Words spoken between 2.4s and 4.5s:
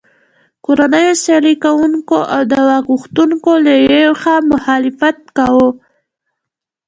د واک غوښتونکو له یوې خوا